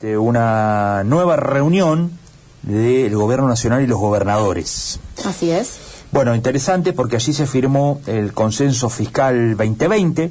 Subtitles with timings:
[0.00, 2.10] de una nueva reunión
[2.62, 4.98] del Gobierno Nacional y los gobernadores.
[5.26, 5.78] Así es.
[6.10, 10.30] Bueno, interesante porque allí se firmó el consenso fiscal 2020.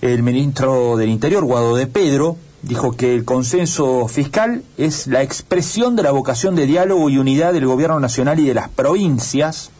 [0.00, 5.94] El ministro del Interior, Guado de Pedro, dijo que el consenso fiscal es la expresión
[5.94, 9.70] de la vocación de diálogo y unidad del Gobierno Nacional y de las provincias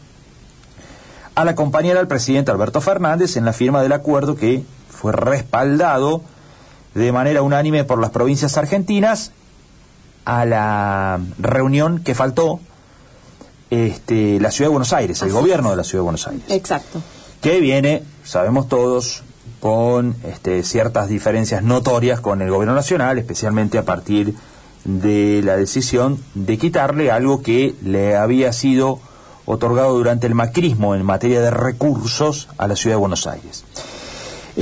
[1.34, 6.22] al acompañar al presidente Alberto Fernández en la firma del acuerdo que fue respaldado
[6.94, 9.32] de manera unánime por las provincias argentinas
[10.24, 12.60] a la reunión que faltó
[13.70, 16.44] este, la Ciudad de Buenos Aires, el gobierno de la Ciudad de Buenos Aires.
[16.48, 17.00] Exacto.
[17.40, 19.22] Que viene, sabemos todos,
[19.60, 24.34] con este, ciertas diferencias notorias con el gobierno nacional, especialmente a partir
[24.84, 28.98] de la decisión de quitarle algo que le había sido
[29.44, 33.64] otorgado durante el macrismo en materia de recursos a la Ciudad de Buenos Aires.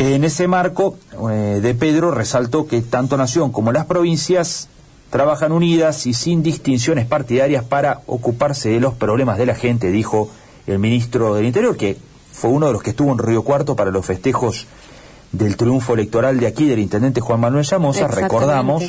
[0.01, 0.97] En ese marco,
[1.29, 4.69] eh, de Pedro resaltó que tanto Nación como las provincias
[5.11, 10.31] trabajan unidas y sin distinciones partidarias para ocuparse de los problemas de la gente, dijo
[10.69, 11.97] el ministro del Interior, que
[12.31, 14.69] fue uno de los que estuvo en Río Cuarto para los festejos
[15.33, 18.85] del triunfo electoral de aquí del intendente Juan Manuel Llamosa, recordamos,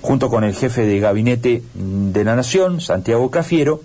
[0.00, 3.82] junto con el jefe de gabinete de la Nación, Santiago Cafiero,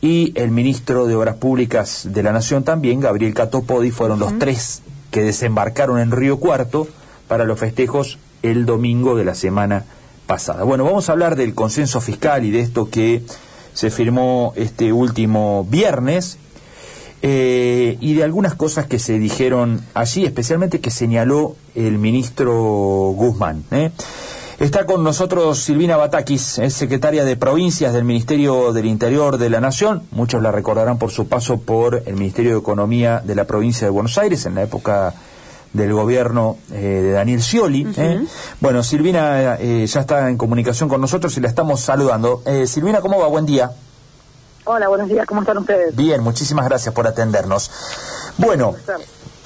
[0.00, 4.82] y el ministro de Obras Públicas de la Nación también, Gabriel Catopodi, fueron los tres
[5.10, 6.88] que desembarcaron en Río Cuarto
[7.28, 9.84] para los festejos el domingo de la semana
[10.26, 10.64] pasada.
[10.64, 13.22] Bueno, vamos a hablar del consenso fiscal y de esto que
[13.74, 16.38] se firmó este último viernes
[17.22, 22.52] eh, y de algunas cosas que se dijeron allí, especialmente que señaló el ministro
[23.14, 23.64] Guzmán.
[23.70, 23.90] ¿eh?
[24.60, 29.58] Está con nosotros Silvina Batakis, es secretaria de Provincias del Ministerio del Interior de la
[29.58, 30.02] Nación.
[30.10, 33.90] Muchos la recordarán por su paso por el Ministerio de Economía de la provincia de
[33.90, 35.14] Buenos Aires en la época
[35.72, 37.90] del gobierno eh, de Daniel Scioli.
[37.96, 38.22] ¿eh?
[38.60, 42.42] Bueno, Silvina eh, ya está en comunicación con nosotros y la estamos saludando.
[42.66, 43.28] Silvina, ¿cómo va?
[43.28, 43.70] Buen día.
[44.64, 45.96] Hola, buenos días, ¿cómo están ustedes?
[45.96, 47.70] Bien, muchísimas gracias por atendernos.
[48.36, 48.74] Bueno,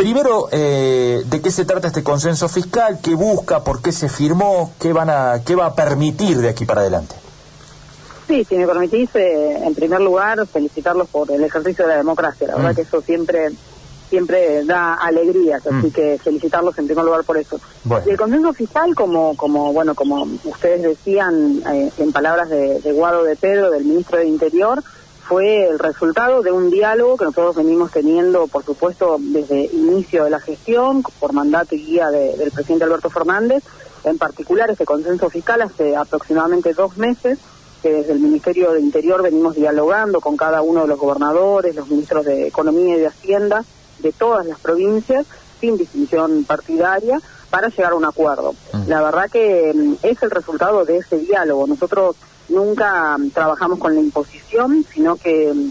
[0.05, 2.99] Primero, eh, ¿de qué se trata este consenso fiscal?
[3.03, 3.65] ¿Qué busca?
[3.65, 4.75] ¿Por qué se firmó?
[4.79, 7.15] ¿Qué, van a, qué va a permitir de aquí para adelante?
[8.29, 12.49] Sí, si me permitís, eh, en primer lugar, felicitarlos por el ejercicio de la democracia.
[12.49, 12.75] La verdad mm.
[12.75, 13.49] que eso siempre
[14.11, 15.91] siempre da alegría, así mm.
[15.91, 17.59] que felicitarlos en primer lugar por eso.
[18.07, 22.93] Y el consenso fiscal, como como bueno como ustedes decían eh, en palabras de, de
[22.93, 24.85] Guado de Pedro, del ministro de Interior,
[25.27, 30.31] fue el resultado de un diálogo que nosotros venimos teniendo, por supuesto, desde inicio de
[30.31, 33.65] la gestión, por mandato y guía del presidente Alberto Fernández,
[34.05, 37.39] en particular este consenso fiscal hace aproximadamente dos meses,
[37.83, 41.89] que desde el Ministerio de Interior venimos dialogando con cada uno de los gobernadores, los
[41.89, 43.65] ministros de Economía y de Hacienda
[44.01, 45.27] de todas las provincias,
[45.65, 48.55] sin distinción partidaria, para llegar a un acuerdo.
[48.73, 48.89] Mm.
[48.89, 51.67] La verdad que mm, es el resultado de ese diálogo.
[51.67, 52.17] Nosotros
[52.51, 55.71] nunca trabajamos con la imposición, sino que mm,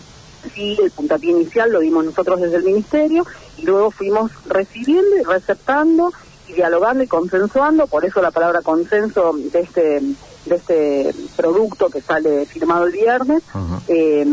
[0.56, 3.24] sí el puntapié inicial lo dimos nosotros desde el ministerio
[3.58, 6.12] y luego fuimos recibiendo y receptando
[6.48, 10.02] y dialogando y consensuando, por eso la palabra consenso de este
[10.46, 13.44] de este producto que sale firmado el viernes,
[13.88, 14.26] eh,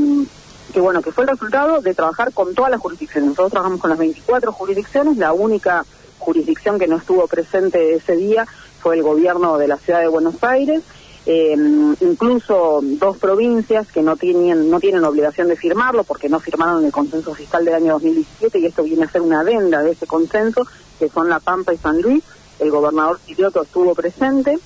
[0.73, 3.31] que bueno, que fue el resultado de trabajar con todas las jurisdicciones.
[3.31, 5.85] Nosotros trabajamos con las 24 jurisdicciones, la única
[6.19, 8.47] jurisdicción que no estuvo presente ese día
[8.81, 10.83] fue el gobierno de la ciudad de Buenos Aires,
[11.27, 11.55] eh,
[12.01, 16.93] incluso dos provincias que no tienen no tienen obligación de firmarlo porque no firmaron el
[16.93, 20.67] consenso fiscal del año 2017 y esto viene a ser una adenda de ese consenso
[20.99, 22.25] que son La Pampa y San Luis.
[22.59, 24.59] El gobernador Quirioto estuvo presente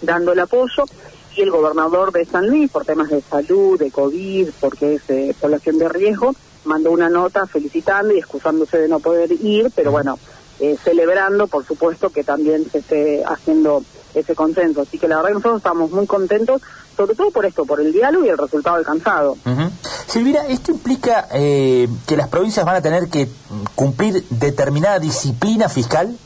[0.00, 0.84] dando el apoyo
[1.36, 5.34] y el gobernador de San Luis por temas de salud de covid porque es eh,
[5.40, 10.18] población de riesgo mandó una nota felicitando y excusándose de no poder ir pero bueno
[10.58, 13.82] eh, celebrando por supuesto que también se esté haciendo
[14.18, 14.82] ese consenso.
[14.82, 16.62] Así que la verdad que nosotros estamos muy contentos,
[16.96, 19.36] sobre todo por esto, por el diálogo y el resultado alcanzado.
[20.06, 23.28] Silvira, ¿esto implica eh, que las provincias van a tener que
[23.74, 26.16] cumplir determinada disciplina fiscal?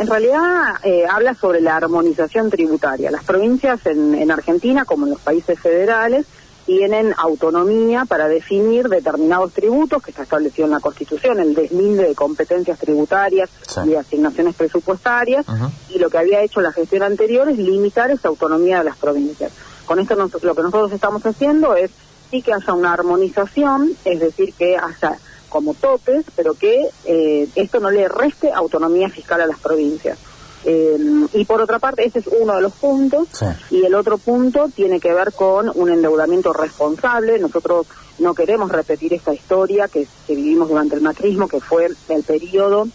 [0.00, 3.10] En realidad eh, habla sobre la armonización tributaria.
[3.10, 6.24] Las provincias en, en Argentina, como en los países federales,
[6.64, 12.14] tienen autonomía para definir determinados tributos que está establecido en la Constitución, el deslinde de
[12.14, 13.50] competencias tributarias
[13.86, 15.44] y asignaciones presupuestarias,
[15.90, 19.52] y lo que había hecho la gestión anterior es limitar esa autonomía de las provincias.
[19.84, 21.90] Con esto lo que nosotros estamos haciendo es
[22.30, 25.18] sí que haya una armonización, es decir, que haya
[25.50, 30.18] como topes, pero que eh, esto no le reste autonomía fiscal a las provincias.
[30.64, 30.98] Eh,
[31.34, 33.28] y por otra parte, ese es uno de los puntos.
[33.70, 37.38] Y el otro punto tiene que ver con un endeudamiento responsable.
[37.38, 37.86] Nosotros
[38.18, 42.86] no queremos repetir esta historia que, vivimos durante el macrismo, que fue el periodo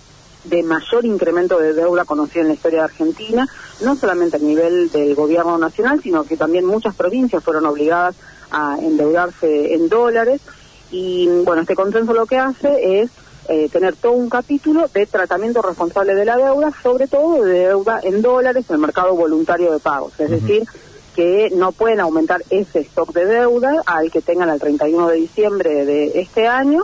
[0.45, 3.47] de mayor incremento de deuda conocido en la historia de Argentina,
[3.81, 8.15] no solamente a nivel del gobierno nacional, sino que también muchas provincias fueron obligadas
[8.51, 10.41] a endeudarse en dólares.
[10.95, 13.11] Y bueno, este consenso lo que hace es
[13.49, 17.99] eh, tener todo un capítulo de tratamiento responsable de la deuda, sobre todo de deuda
[18.01, 20.17] en dólares en el mercado voluntario de pagos.
[20.19, 20.63] Es decir,
[21.13, 25.85] que no pueden aumentar ese stock de deuda al que tengan al 31 de diciembre
[25.85, 26.83] de este año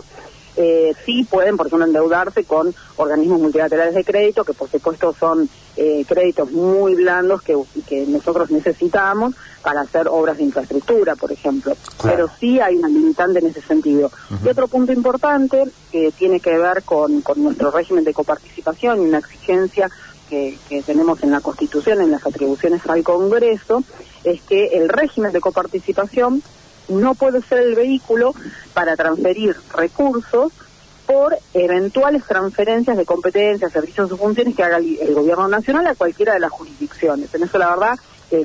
[0.56, 5.48] eh, sí pueden, por ejemplo, endeudarse con organismos multilaterales de crédito, que por supuesto son
[5.76, 11.74] eh, créditos muy blandos que, que nosotros necesitamos para hacer obras de infraestructura, por ejemplo.
[12.02, 14.10] Pero sí hay una limitante en ese sentido.
[14.44, 19.06] Y otro punto importante que tiene que ver con, con nuestro régimen de coparticipación y
[19.06, 19.88] una exigencia
[20.28, 23.82] que, que, tenemos en la Constitución, en las atribuciones al Congreso,
[24.24, 26.42] es que el régimen de coparticipación
[26.88, 28.34] no puede ser el vehículo
[28.74, 30.52] para transferir recursos
[31.12, 36.32] por eventuales transferencias de competencias, servicios o funciones que haga el, gobierno nacional a cualquiera
[36.32, 37.34] de las jurisdicciones.
[37.34, 37.98] En eso la verdad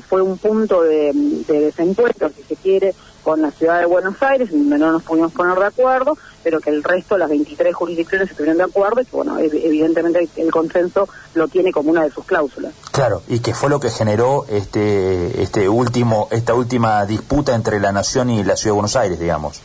[0.06, 4.50] fue un punto de, de desencuentro, si se quiere, con la ciudad de Buenos Aires,
[4.50, 8.58] donde no nos pudimos poner de acuerdo, pero que el resto, las 23 jurisdicciones estuvieron
[8.58, 12.74] de acuerdo y que, bueno, evidentemente el consenso lo tiene como una de sus cláusulas.
[12.92, 17.92] Claro, y que fue lo que generó este, este último, esta última disputa entre la
[17.92, 19.62] Nación y la ciudad de Buenos Aires, digamos.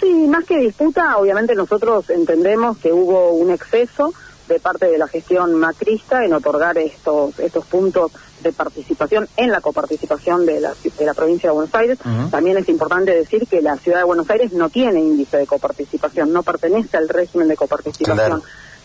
[0.00, 4.14] Sí, más que disputa, obviamente nosotros entendemos que hubo un exceso
[4.48, 8.10] de parte de la gestión macrista en otorgar estos, estos puntos
[8.42, 11.98] de participación en la coparticipación de la, de la provincia de Buenos Aires.
[12.30, 16.32] También es importante decir que la ciudad de Buenos Aires no tiene índice de coparticipación,
[16.32, 18.42] no pertenece al régimen de coparticipación.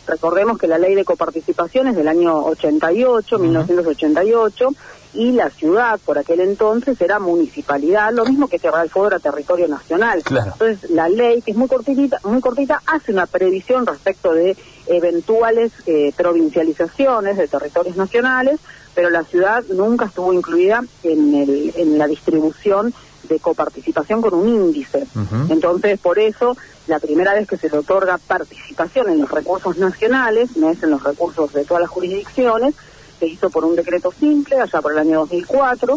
[0.07, 4.69] Recordemos que la ley de coparticipación es del año 88, 1988,
[5.15, 9.19] y la ciudad por aquel entonces era municipalidad, lo mismo que Tierra del Fuego era
[9.19, 10.21] territorio nacional.
[10.29, 14.57] Entonces la ley, que es muy cortita, muy cortita, hace una previsión respecto de
[14.87, 18.59] eventuales eh, provincializaciones de territorios nacionales,
[18.93, 22.93] pero la ciudad nunca estuvo incluida en, el, en la distribución
[23.27, 25.05] de coparticipación con un índice.
[25.49, 26.55] Entonces, por eso,
[26.87, 30.91] la primera vez que se le otorga participación en los recursos nacionales, no es en
[30.91, 32.75] los recursos de todas las jurisdicciones,
[33.19, 35.95] se hizo por un decreto simple, allá por el año 2004,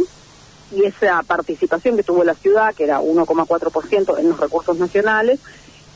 [0.73, 5.41] y esa participación que tuvo la ciudad, que era 1,4% en los recursos nacionales,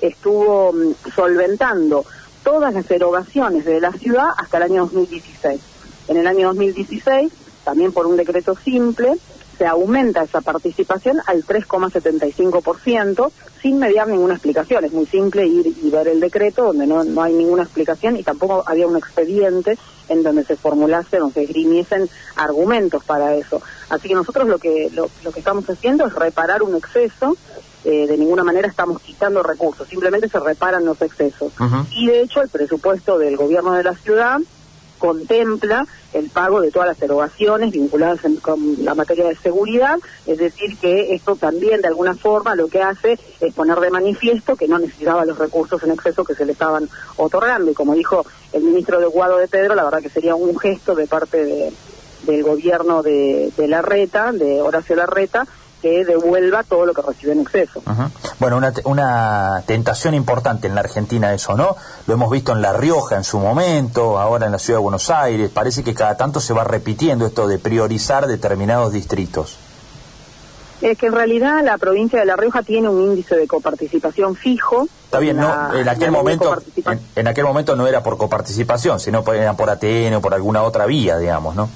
[0.00, 2.04] estuvo mm, solventando
[2.42, 5.60] todas las erogaciones de la ciudad hasta el año 2016.
[6.08, 7.32] En el año 2016,
[7.64, 9.14] también por un decreto simple,
[9.62, 13.30] se aumenta esa participación al 3,75%
[13.62, 14.84] sin mediar ninguna explicación.
[14.84, 18.24] Es muy simple ir y ver el decreto donde no, no hay ninguna explicación y
[18.24, 19.78] tampoco había un expediente
[20.08, 23.62] en donde se formulasen o se esgrimiesen argumentos para eso.
[23.88, 27.36] Así que nosotros lo que, lo, que estamos haciendo es reparar un exceso
[27.84, 31.52] eh, de ninguna manera estamos quitando recursos, simplemente se reparan los excesos.
[31.92, 34.40] Y de hecho el presupuesto del gobierno de la ciudad
[35.02, 40.78] contempla el pago de todas las erogaciones vinculadas con la materia de seguridad, es decir,
[40.78, 44.78] que esto también de alguna forma lo que hace es poner de manifiesto que no
[44.78, 47.72] necesitaba los recursos en exceso que se le estaban otorgando.
[47.72, 50.94] Y como dijo el ministro de Guado de Pedro, la verdad que sería un gesto
[50.94, 51.72] de parte de,
[52.22, 55.48] del gobierno de, de Larreta, de Horacio Larreta,
[55.82, 57.82] que devuelva todo lo que recibe en exceso.
[58.38, 61.76] Bueno, una, una tentación importante en la Argentina eso, ¿no?
[62.06, 65.10] Lo hemos visto en La Rioja en su momento, ahora en la Ciudad de Buenos
[65.10, 69.58] Aires, parece que cada tanto se va repitiendo esto de priorizar determinados distritos.
[70.80, 74.88] Es que en realidad la provincia de La Rioja tiene un índice de coparticipación fijo.
[75.04, 76.56] Está bien, no, en aquel momento
[77.14, 80.86] en, aquel momento no era por coparticipación, sino era por ATN o por alguna otra
[80.86, 81.68] vía, digamos, ¿no?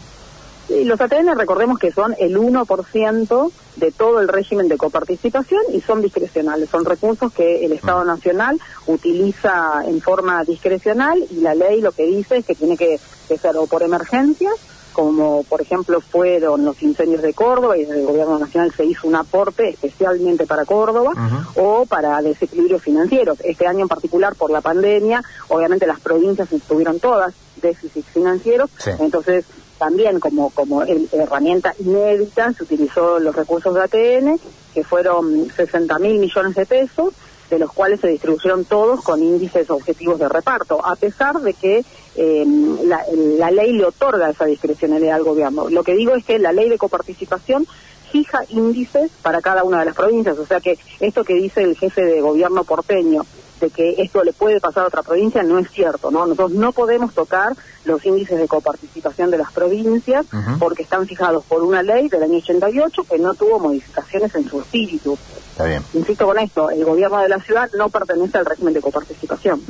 [0.69, 5.81] Sí, los ATN recordemos que son el 1% de todo el régimen de coparticipación y
[5.81, 8.09] son discrecionales, son recursos que el Estado mm.
[8.09, 12.99] Nacional utiliza en forma discrecional y la ley lo que dice es que tiene que,
[13.29, 14.55] ser o por emergencias,
[14.93, 19.07] como por ejemplo fueron los incendios de Córdoba y desde el Gobierno Nacional se hizo
[19.07, 21.13] un aporte especialmente para Córdoba,
[21.55, 23.39] o para desequilibrios financieros.
[23.45, 29.45] Este año en particular por la pandemia, obviamente las provincias tuvieron todas déficits financieros, entonces
[29.79, 34.41] también como, como herramienta inédita se utilizó los recursos de ATN,
[34.75, 37.15] que fueron 60 mil millones de pesos,
[37.51, 41.85] de los cuales se distribuyeron todos con índices objetivos de reparto, a pesar de que
[42.17, 43.05] em, la,
[43.39, 45.71] la, ley le otorga esa discrecionalidad al gobierno.
[45.71, 47.67] Lo que digo es que la ley de coparticipación
[48.11, 51.77] fija índices para cada una de las provincias, o sea que esto que dice el
[51.77, 53.23] jefe de gobierno porteño,
[53.61, 56.27] de que esto le puede pasar a otra provincia no es cierto, ¿no?
[56.27, 60.27] Nosotros no podemos tocar los índices de coparticipación de las provincias
[60.59, 64.61] porque están fijados por una ley del año 88 que no tuvo modificaciones en su
[64.61, 65.17] espíritu.
[65.51, 65.83] Está bien.
[65.95, 69.63] Insisto con esto, el gobierno de la ciudad no pertenece al régimen de coparticipación.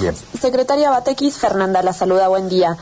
[0.00, 0.14] bien.
[0.40, 2.76] Secretaria Batequis, Fernanda la saluda, buen día.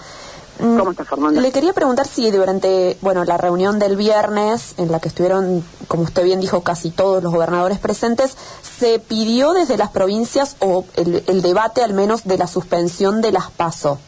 [0.58, 1.40] Mm, ¿Cómo está Fernanda?
[1.40, 6.04] Le quería preguntar si durante bueno la reunión del viernes, en la que estuvieron, como
[6.04, 11.42] usted bien dijo, casi todos los gobernadores presentes, se pidió desde las provincias o el,
[11.42, 13.98] debate al menos de la suspensión de las PASO.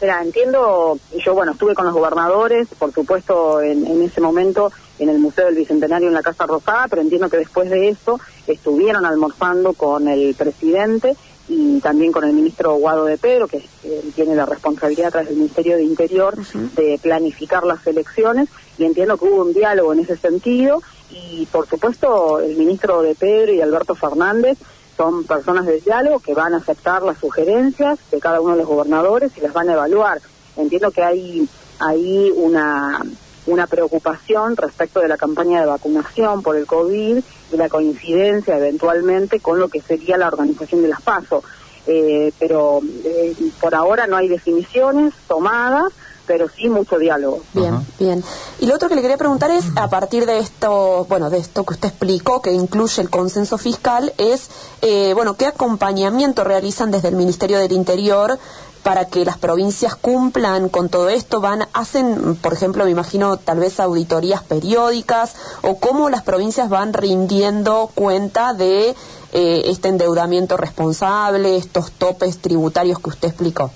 [0.00, 5.08] Mira, entiendo, yo bueno, estuve con los gobernadores, por supuesto en, en ese momento en
[5.08, 9.06] el Museo del Bicentenario en la Casa Rosada, pero entiendo que después de eso estuvieron
[9.06, 11.16] almorzando con el presidente
[11.48, 13.62] y también con el ministro Guado de Pedro, que
[14.14, 16.34] tiene la responsabilidad tras el Ministerio de Interior
[16.74, 18.48] de planificar las elecciones,
[18.78, 23.14] y entiendo que hubo un diálogo en ese sentido, y por supuesto el ministro de
[23.14, 24.58] Pedro y Alberto Fernández
[24.96, 28.68] son personas de diálogo que van a aceptar las sugerencias de cada uno de los
[28.68, 30.20] gobernadores y las van a evaluar.
[30.56, 31.48] Entiendo que hay
[31.80, 33.04] ahí una
[33.46, 37.18] una preocupación respecto de la campaña de vacunación por el COVID
[37.52, 41.42] y la coincidencia eventualmente con lo que sería la organización de las PASO.
[41.86, 45.92] Eh, pero eh, por ahora no hay definiciones tomadas,
[46.26, 47.42] pero sí mucho diálogo.
[47.52, 48.24] Bien, bien.
[48.60, 51.64] Y lo otro que le quería preguntar es, a partir de esto, bueno, de esto
[51.64, 54.48] que usted explicó, que incluye el consenso fiscal, es,
[54.80, 58.38] eh, bueno, ¿qué acompañamiento realizan desde el Ministerio del Interior
[58.84, 61.40] para que las provincias cumplan con todo esto?
[61.40, 66.92] Van, hacen, por ejemplo, me imagino tal vez auditorías periódicas o cómo las provincias van
[66.92, 68.94] rindiendo cuenta de
[69.32, 73.72] eh, este endeudamiento responsable, estos topes tributarios que usted explicó.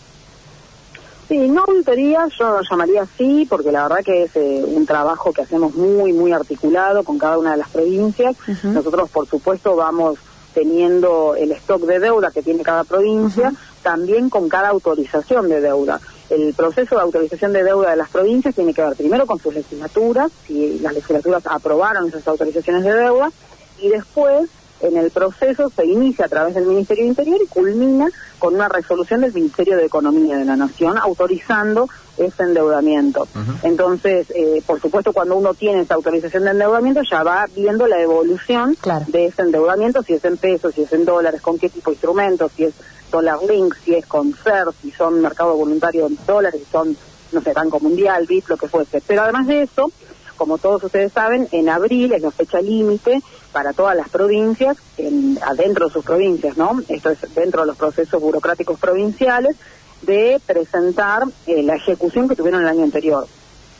[1.27, 5.33] Sí, no auditoría, yo lo llamaría así, porque la verdad que es eh, un trabajo
[5.33, 8.37] que hacemos muy, muy articulado con cada una de las provincias.
[8.63, 10.19] Nosotros, por supuesto, vamos
[10.55, 16.01] teniendo el stock de deuda que tiene cada provincia, también con cada autorización de deuda.
[16.31, 19.55] El proceso de autorización de deuda de las provincias tiene que ver primero con sus
[19.55, 23.31] legislaturas, si las legislaturas aprobaron esas autorizaciones de deuda,
[23.81, 28.09] y después en el proceso se inicia a través del Ministerio de Interior y culmina
[28.39, 33.27] con una resolución del Ministerio de Economía de la Nación autorizando ese endeudamiento.
[33.63, 38.01] Entonces, eh, por supuesto, cuando uno tiene esa autorización de endeudamiento, ya va viendo la
[38.01, 38.77] evolución
[39.09, 41.95] de ese endeudamiento, si es en pesos, si es en dólares, con qué tipo de
[41.95, 42.75] instrumentos, si es
[43.11, 46.97] dólar link, si es con CER, si son mercado voluntario en dólares, si son,
[47.33, 49.03] no sé, Banco Mundial, BIP, lo que fuese.
[49.07, 49.91] Pero además de eso,
[50.37, 53.21] como todos ustedes saben, en abril es la fecha límite
[53.53, 56.81] para todas las provincias, en, adentro de sus provincias, ¿no?
[56.89, 59.57] Esto es dentro de los procesos burocráticos provinciales,
[60.03, 63.27] de presentar eh, la ejecución que tuvieron el año anterior.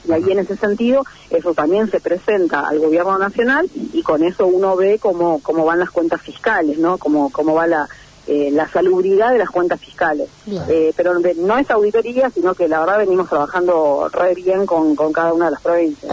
[0.07, 4.47] Y ahí en ese sentido, eso también se presenta al gobierno nacional y con eso
[4.47, 6.99] uno ve cómo, cómo van las cuentas fiscales, ¿no?
[6.99, 7.89] Cómo, cómo va la,
[8.31, 10.29] eh, la salubridad de las cuentas fiscales.
[10.69, 15.15] Eh, pero no es auditoría, sino que la verdad venimos trabajando re bien con, con
[15.15, 16.13] cada una de las provincias.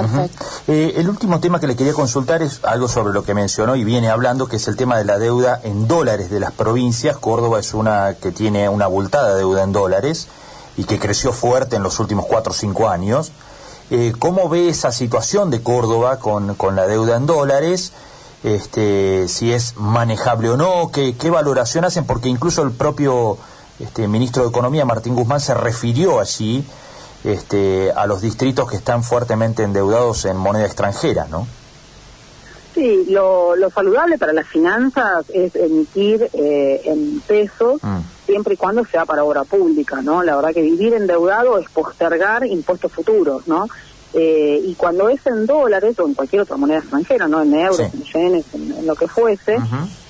[0.67, 3.84] Eh, el último tema que le quería consultar es algo sobre lo que mencionó y
[3.84, 7.17] viene hablando, que es el tema de la deuda en dólares de las provincias.
[7.17, 10.29] Córdoba es una que tiene una abultada deuda en dólares
[10.77, 13.34] y que creció fuerte en los últimos cuatro o cinco años.
[14.19, 17.91] ¿Cómo ve esa situación de Córdoba con, con la deuda en dólares?
[18.45, 23.39] Este, si es manejable o no, qué, qué valoración hacen, porque incluso el propio
[23.79, 26.63] este, ministro de Economía, Martín Guzmán, se refirió allí
[27.23, 31.47] este, a los distritos que están fuertemente endeudados en moneda extranjera, ¿no?
[32.75, 37.99] Sí, lo, lo saludable para las finanzas es emitir eh, en pesos mm.
[38.27, 40.21] siempre y cuando sea para obra pública, ¿no?
[40.21, 43.67] La verdad que vivir endeudado es postergar impuestos futuros, ¿no?
[44.17, 47.81] Eh, y cuando es en dólares o en cualquier otra moneda extranjera, no en euros,
[47.81, 49.57] en yenes, en, lo que fuese,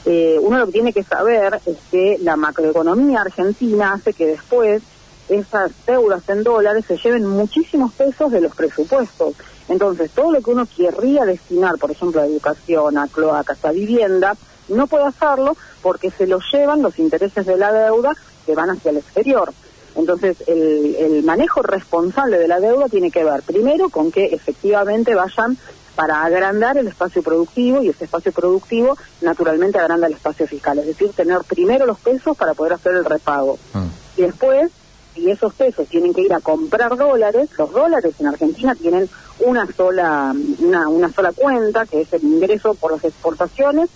[0.05, 4.83] eh, uno lo que tiene que saber es que la macroeconomía argentina hace que después
[5.27, 9.33] esas deudas en dólares se lleven muchísimos pesos de los presupuestos.
[9.69, 14.35] Entonces, todo lo que uno querría destinar, por ejemplo, a educación, a cloacas, a vivienda,
[14.67, 18.13] no puede hacerlo porque se lo llevan los intereses de la deuda
[18.45, 19.51] que van hacia el exterior.
[19.95, 25.57] Entonces, el, manejo responsable de la deuda tiene que ver primero con que efectivamente vayan
[25.95, 30.87] para agrandar el espacio productivo y ese espacio productivo naturalmente agranda el espacio fiscal, es
[30.87, 33.57] decir, tener primero los pesos para poder hacer el repago.
[33.73, 33.85] Mm.
[34.17, 34.71] Y después,
[35.13, 39.09] si esos pesos tienen que ir a comprar dólares, los dólares en Argentina tienen
[39.39, 43.89] una sola una, una sola cuenta, que es el ingreso por las exportaciones,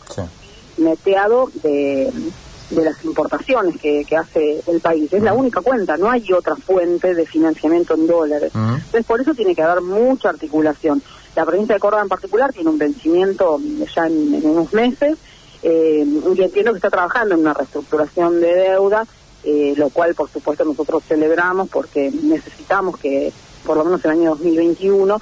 [0.78, 2.12] meteado de
[2.70, 5.12] de las importaciones que, que hace el país.
[5.12, 8.52] Es la única cuenta, no hay otra fuente de financiamiento en dólares.
[8.54, 11.02] Entonces, por eso tiene que haber mucha articulación.
[11.36, 13.60] La provincia de Córdoba en particular tiene un vencimiento
[13.96, 15.18] ya en, unos meses
[15.64, 19.06] eh, y entiendo que está trabajando en una reestructuración de deuda,
[19.44, 23.32] eh, lo cual por supuesto nosotros celebramos porque necesitamos que
[23.66, 25.22] por lo menos el año 2021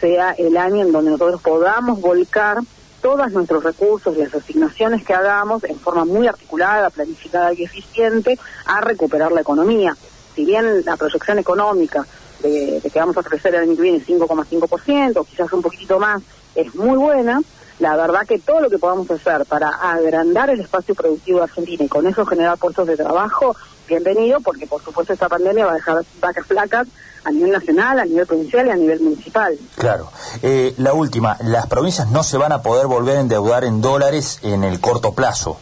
[0.00, 2.58] sea el año en donde nosotros podamos volcar
[3.00, 8.38] todos nuestros recursos y las asignaciones que hagamos en forma muy articulada, planificada y eficiente
[8.66, 9.96] a recuperar la economía.
[10.34, 12.06] Si bien la proyección económica
[12.42, 16.22] de, que vamos a crecer el año que viene 5,5%, quizás un poquito más,
[16.54, 17.40] es muy buena,
[17.78, 21.84] la verdad que todo lo que podamos hacer para agrandar el espacio productivo de Argentina
[21.84, 23.56] y con eso generar puestos de trabajo,
[23.88, 26.86] bienvenido, porque por supuesto esta pandemia va a dejar vacas flacas
[27.24, 29.58] a nivel nacional, a nivel provincial y a nivel municipal.
[29.76, 30.10] Claro.
[30.42, 34.38] Eh, la última, las provincias no se van a poder volver a endeudar en dólares
[34.42, 35.58] en el corto plazo.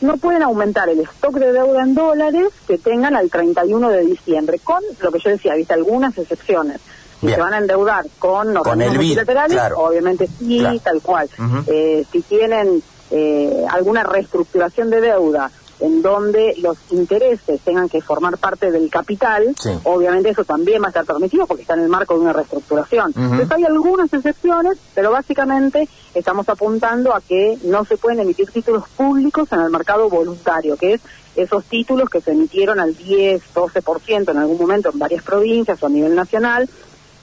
[0.00, 4.58] No pueden aumentar el stock de deuda en dólares que tengan al 31 de diciembre,
[4.58, 6.80] con lo que yo decía, viste algunas excepciones
[7.20, 11.28] si se van a endeudar con organismos bilaterales, obviamente sí, tal cual.
[11.66, 15.50] eh, si tienen eh, alguna reestructuración de deuda
[15.80, 19.54] en donde los intereses tengan que formar parte del capital,
[19.84, 23.12] obviamente eso también va a estar permitido porque está en el marco de una reestructuración.
[23.16, 28.88] Entonces hay algunas excepciones, pero básicamente estamos apuntando a que no se pueden emitir títulos
[28.96, 31.00] públicos en el mercado voluntario, que es
[31.36, 35.86] esos títulos que se emitieron al 10, 12% en algún momento en varias provincias o
[35.86, 36.68] a nivel nacional,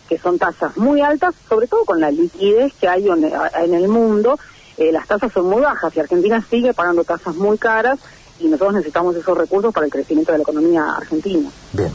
[0.09, 4.37] que son tasas muy altas, sobre todo con la liquidez que hay en el mundo.
[4.77, 7.99] Eh, las tasas son muy bajas y Argentina sigue pagando tasas muy caras
[8.41, 11.49] y nosotros necesitamos esos recursos para el crecimiento de la economía argentina.
[11.73, 11.91] Bien.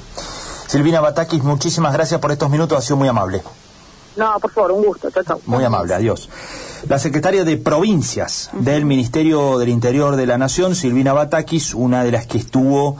[0.66, 3.42] Silvina Batakis, muchísimas gracias por estos minutos, ha sido muy amable.
[4.16, 5.10] No, por favor, un gusto.
[5.10, 5.40] Chao, chao.
[5.46, 6.28] Muy amable, adiós.
[6.88, 12.12] La secretaria de Provincias del Ministerio del Interior de la Nación, Silvina Batakis, una de
[12.12, 12.96] las que estuvo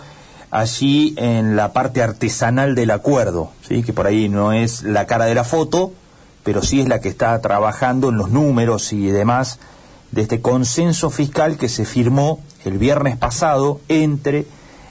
[0.50, 3.83] allí en la parte artesanal del acuerdo, ¿sí?
[3.83, 5.93] que por ahí no es la cara de la foto,
[6.43, 9.59] pero sí es la que está trabajando en los números y demás
[10.16, 14.46] de este consenso fiscal que se firmó el viernes pasado entre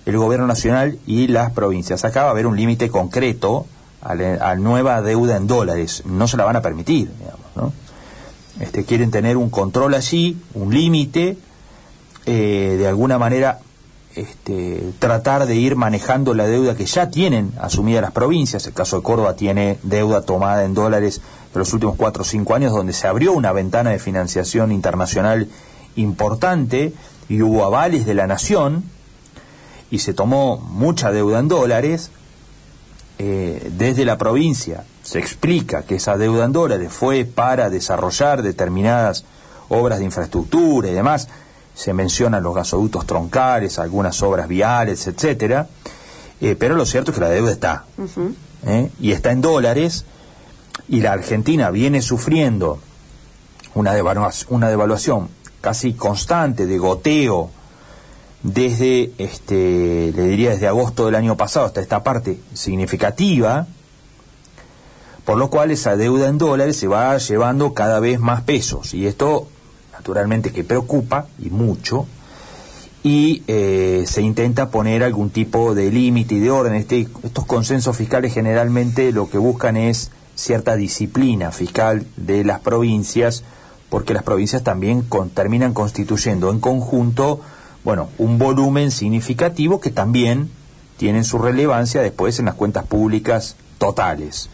[0.05, 2.05] el gobierno nacional y las provincias.
[2.05, 3.65] Acá va a haber un límite concreto
[4.03, 6.03] a la, nueva deuda en dólares.
[6.05, 7.73] No se la van a permitir, digamos, ¿no?
[8.59, 11.39] Este, quieren tener un control allí, un límite,
[12.27, 13.61] eh, de alguna manera
[14.15, 18.65] este, tratar de ir manejando la deuda que ya tienen asumida las provincias.
[18.65, 21.21] El caso de Córdoba tiene deuda tomada en dólares
[21.53, 25.49] de los últimos cuatro o cinco años, donde se abrió una ventana de financiación internacional
[25.95, 26.93] importante
[27.27, 28.83] y hubo avales de la nación
[29.91, 32.11] y se tomó mucha deuda en dólares.
[33.17, 39.23] Eh, desde la provincia se explica que esa deuda en dólares fue para desarrollar determinadas
[39.69, 41.29] obras de infraestructura y demás
[41.75, 45.67] se mencionan los gasoductos troncales, algunas obras viales, etcétera,
[46.41, 47.85] eh, pero lo cierto es que la deuda está,
[48.65, 48.89] ¿eh?
[48.99, 50.05] y está en dólares,
[50.87, 52.79] y la Argentina viene sufriendo
[53.73, 55.29] una, devaluación, una devaluación
[55.61, 57.51] casi constante de goteo
[58.43, 63.67] desde, este, le diría desde agosto del año pasado hasta esta parte significativa,
[65.25, 69.07] por lo cual esa deuda en dólares se va llevando cada vez más pesos, y
[69.07, 69.47] esto
[70.05, 72.05] naturalmente que preocupa y mucho,
[73.01, 76.75] y eh, se intenta poner algún tipo de límite y de orden.
[76.75, 83.43] Este, estos consensos fiscales generalmente lo que buscan es cierta disciplina fiscal de las provincias,
[83.89, 87.41] porque las provincias también terminan constituyendo en conjunto,
[87.83, 90.51] bueno, un volumen significativo que también
[90.97, 94.51] tienen su relevancia después en las cuentas públicas totales.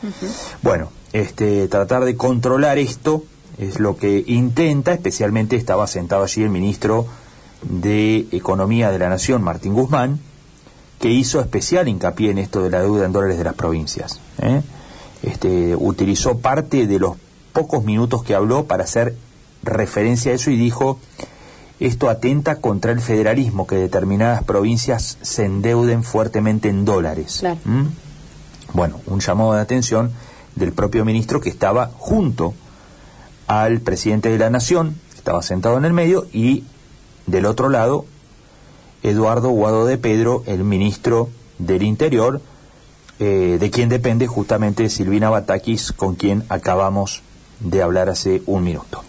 [0.62, 3.26] Bueno, este, tratar de controlar esto
[3.58, 7.06] es lo que intenta, especialmente estaba sentado allí el ministro
[7.62, 10.20] de Economía de la Nación, Martín Guzmán,
[11.00, 14.20] que hizo especial hincapié en esto de la deuda en dólares de las provincias.
[14.42, 14.62] ¿eh?
[15.24, 17.18] Este, utilizó parte de los
[17.54, 19.16] pocos minutos que habló para hacer
[19.64, 21.00] referencia a eso y dijo,
[21.80, 27.44] esto atenta contra el federalismo, que determinadas provincias se endeuden fuertemente en dólares.
[27.66, 27.86] ¿Mm?
[28.74, 30.12] Bueno, un llamado de atención
[30.56, 32.54] del propio ministro que estaba junto
[33.52, 36.64] al presidente de la Nación, estaba sentado en el medio, y
[37.28, 38.06] del otro lado,
[39.04, 42.42] Eduardo Guado de Pedro, el ministro del Interior,
[43.20, 47.24] eh, de quien depende justamente Silvina Batakis, con quien acabamos
[47.60, 49.04] de hablar hace un minuto.